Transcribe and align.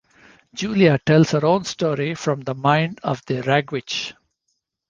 Julia 0.55 0.97
tells 0.97 1.29
her 1.29 1.45
own 1.45 1.63
story 1.63 2.15
from 2.15 2.41
the 2.41 2.55
mind 2.55 2.99
of 3.03 3.23
the 3.27 3.43
Ragwitch. 3.43 4.15